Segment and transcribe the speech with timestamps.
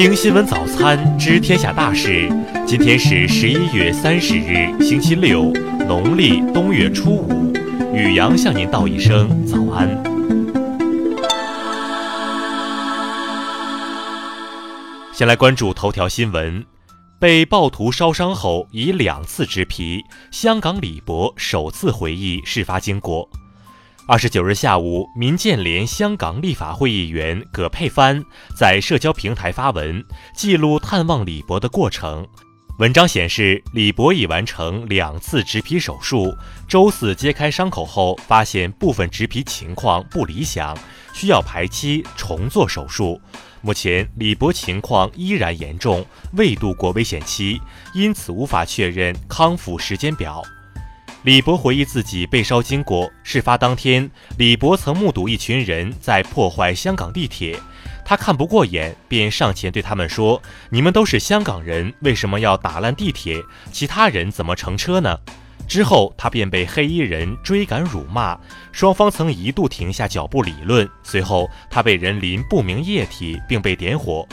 [0.00, 2.28] 听新闻早餐知天下大事。
[2.64, 5.52] 今天是十一月三十日，星期六，
[5.88, 7.52] 农历冬月初五。
[7.92, 9.88] 雨阳向您道一声早安。
[15.12, 16.64] 先来关注头条新闻：
[17.18, 23.28] 被暴徒烧伤后已两次植皮，香港李博首次回忆事发经过。
[24.10, 28.24] 二十九日下午，民建联香港立法会议员葛佩帆
[28.56, 30.02] 在社交平台发文，
[30.34, 32.26] 记录探望李博的过程。
[32.78, 36.34] 文章显示，李博已完成两次植皮手术，
[36.66, 40.74] 周四揭开伤口后，发现部分植皮情况不理想，
[41.12, 43.20] 需要排期重做手术。
[43.60, 47.60] 目前，李博情况依然严重，未度过危险期，
[47.92, 50.42] 因此无法确认康复时间表。
[51.24, 53.10] 李博回忆自己被烧经过。
[53.24, 57.58] 事发当天，李博曾目睹一群人在破坏香港地铁，
[58.04, 60.40] 他看不过眼，便上前对他们说
[60.70, 63.42] ：“你们都是香港人，为什么要打烂地铁？
[63.72, 65.18] 其他人怎么乘车呢？”
[65.66, 68.38] 之后，他便被黑衣人追赶辱骂，
[68.70, 70.88] 双方曾一度停下脚步理论。
[71.02, 74.26] 随后，他被人淋不明液体，并被点火。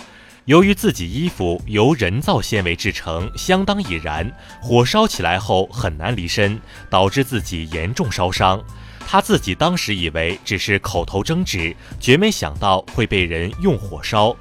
[0.46, 8.64] 由于自己衣服由人造纤维制成，相当易燃，火烧起来后很难离身，导致自己严重烧伤。
[9.08, 14.36] 他自己当时以为只是口头争执，绝没想到会被人用火烧。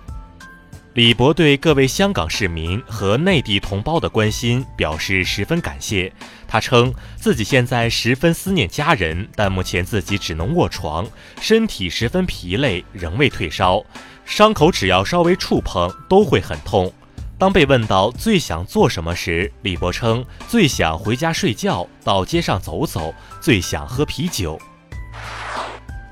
[0.93, 6.13] 李博对各位香港市民和内地同胞的关心表示十分感谢。
[6.47, 11.09] 他称自己现在十分思念家人，但目前自己只能卧床，
[11.41, 13.83] 身体十分疲累，仍未退烧。
[14.25, 16.93] 伤口只要稍微触碰都会很痛。
[17.37, 24.59] 当被问到最想做什么时，李博称最想回家睡觉，到街上走走，最想喝啤酒。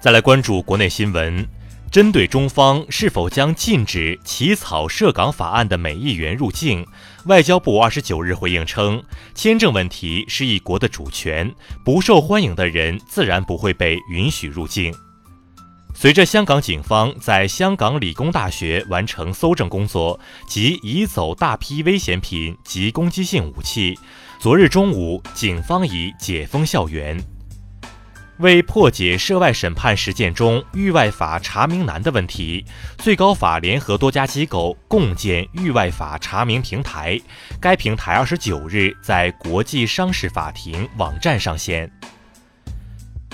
[0.01, 1.47] 再来关注国内新闻，
[1.93, 6.85] 针对中方是否将禁止起草涉港法案的美议员入境，
[7.27, 9.03] 外交部二十九日回应称，
[9.33, 14.93] 签证问题是一国的主权，不受欢迎的人自然不会被允许入境。
[16.03, 20.19] 随着香港警方在香港理工大学完成搜证工作
[20.49, 23.97] 及移走大批危险品及攻击性武器，
[24.41, 27.17] 昨日中午，警方已解封校园。
[28.39, 32.65] 为破解涉外审判实践中域外法查明难的问题，
[32.99, 37.17] 最高法联合多家机构共建域外法查明平台。
[37.61, 41.89] 该平台二十九日在国际商事法庭网站上线。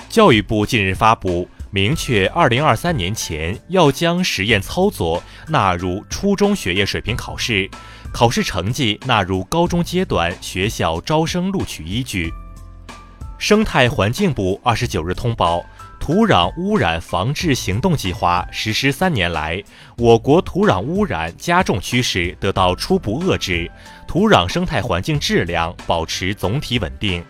[0.07, 1.49] 教育部近日发布。
[1.71, 7.69] 明确，二零二三年前要将实验操作纳入初中学业水平考试，
[8.11, 12.33] 考试成绩纳入高中阶段学校招生录取依据。
[13.37, 15.63] 生态环境部二十九日通报，
[15.99, 19.63] 土壤污染防治行动计划实施三年来，
[19.95, 23.71] 我国土壤污染加重趋势得到初步遏制，
[24.07, 27.23] 土壤生态环境质量保持总体稳定。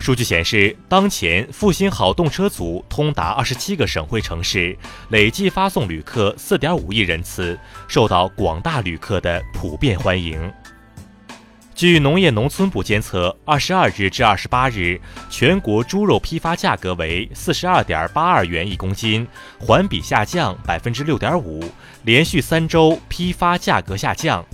[0.00, 4.76] 数据显示，当前复兴好动车组通达二十七个省会城市，
[5.10, 7.56] 累计发送旅客四点五亿人次，
[7.86, 10.50] 受到广大旅客的普遍欢迎。
[11.74, 19.28] 据农业农村部监测，二十二日至二十八日，全国猪肉批发价格为四十二点八二元一公斤，
[19.58, 21.62] 环比下降百分之六点五，
[22.04, 24.44] 连续三周批发价格下降。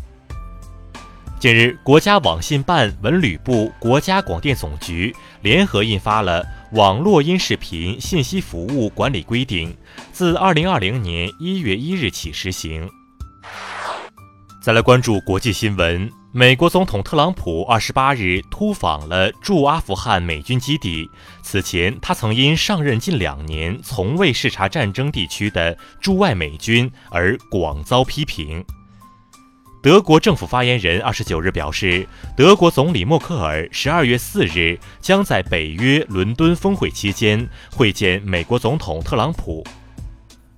[1.38, 6.42] 近日，国家网信办、文旅部、国家广电总局联合印发了
[6.72, 9.70] 《网络音视频信息服务管理规定》，
[10.12, 12.88] 自二零二零年一月一日起实行。
[14.62, 21.06] 再来关注国际新闻，美国总统特朗普二十八日突访了驻阿富汗美军基地，
[21.42, 28.64] 此前他曾因上任近两年从未视察战争地区的驻外美军而广遭批评。
[29.86, 32.04] 德国政府发言人二十九日表示，
[32.36, 39.64] 德国总理默克尔十二月四日将在北约伦敦峰会期间会见美国总统特朗普。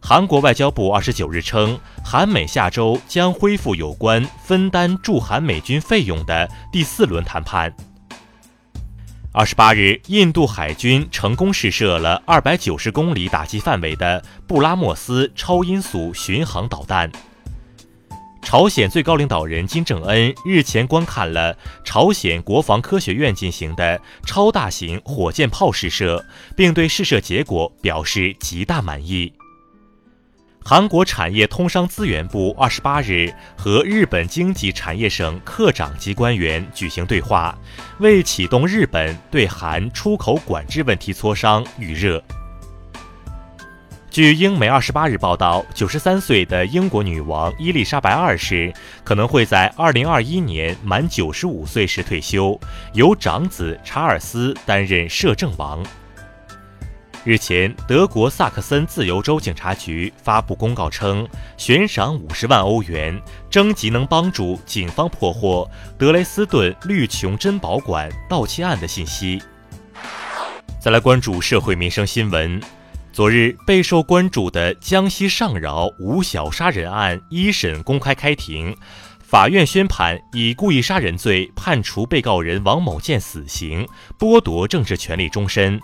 [0.00, 7.70] 韩国外交部二十九日称，韩美下周将恢复有关分担驻韩美军费用的第四轮谈判。
[9.32, 17.12] 二十八日，印度海军成功试射了二百九十公里打击范围的布拉莫斯超音速巡航导弹。
[18.48, 21.54] 朝鲜最高领导人金正恩日前观看了
[21.84, 26.24] 朝鲜国防科学院进行的超大型火箭炮试射，
[26.56, 29.30] 并对试射结果表示极大满意。
[30.64, 37.54] 韩国产业通商资源部二十八日和日本经济产业省科长级官员举行对话，
[37.98, 42.24] 为启动日本对韩出口管制问题磋商预热。
[44.10, 48.72] 据英媒二十八日报道，九十三岁的英国女王伊丽莎白二世
[49.04, 52.58] 可能会在二零二一年满九十五岁时退休，
[52.94, 55.84] 由长子查尔斯担任摄政王。
[57.22, 61.28] 日前，德国萨克森自由州警察局发布公告称，
[61.58, 63.20] 悬赏五十万欧元，
[63.50, 69.40] 征集能帮助警方破获德雷斯顿绿琼珍宝馆盗窃案的信息。
[70.80, 72.58] 再来关注社会民生新闻。
[73.18, 78.76] 昨日备受关注的江西上饶吴晓杀人案一审公开开庭，
[79.20, 83.84] 法院宣判以故意杀人罪判处被告人王某建死刑，
[84.16, 85.80] 剥夺政治权利终身。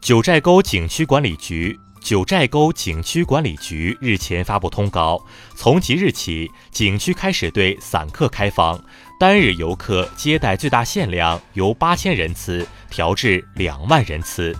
[0.00, 5.24] 九寨沟景区管理局九寨沟景区管理局日前发布通告，
[5.54, 8.82] 从即日起，景区开始对散客开放，
[9.20, 14.52] 单日游客接待最大限量由八千人次调至两万人次。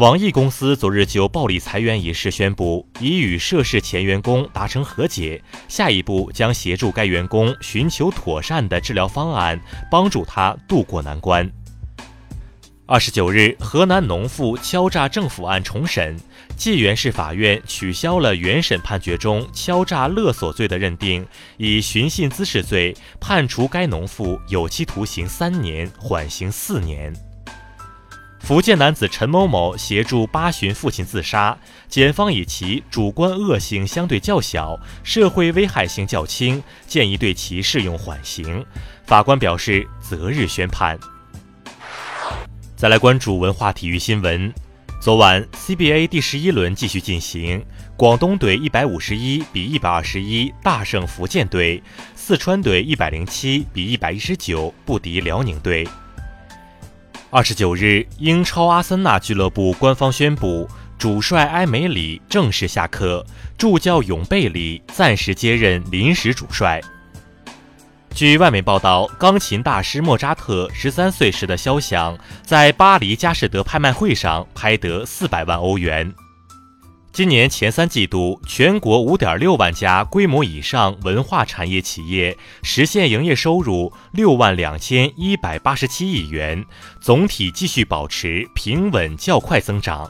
[0.00, 9.60] 网易公司昨日就暴力裁员一事宣布，已与涉事前员工达成和解，下一步将协助该员工寻求妥善的治疗方案，
[9.90, 11.52] 帮助他渡过难关。
[12.86, 16.16] 二十九日，河南农妇敲诈政府案重审，
[16.56, 21.26] 济源市法院取消了原审判决中敲诈勒索罪的认定，
[21.58, 27.12] 以寻衅滋事罪判处该农妇有期徒刑三年，缓刑四年。
[28.50, 31.56] 福建男子陈某某协助八旬父亲自杀，
[31.88, 38.66] 检方以其主观恶性相对较小，社会危害性较轻，建议对其适用缓刑。
[39.04, 40.98] 法官表示择日宣判。
[42.74, 44.52] 再来关注文化体育新闻，
[45.00, 47.64] 昨晚 CBA 第十一轮继续进行，
[47.96, 51.80] 广东队一百五十一比一百二十一大胜福建队，
[52.16, 55.86] 四川队一百零七比一百一十九不敌辽宁队。
[57.32, 60.68] 二十九日，英超阿森纳俱乐部官方宣布，
[60.98, 63.24] 主帅埃梅里正式下课，
[63.56, 66.80] 助教永贝里暂时接任临时主帅。
[68.12, 76.12] 据外媒报道，钢琴大师莫扎特十三岁时的肖像在巴黎佳士得拍卖会上拍得四百万欧元。
[77.12, 86.64] 今年前三季度，全国五点六万家规模以上文化产业企业实现营业收入六万两千一百八十七亿元，
[87.00, 90.08] 总体继续保持平稳较快增长。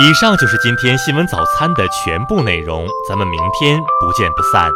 [0.00, 4.70] 以上就是今天新闻早餐的全部内容，咱们明天不见不散。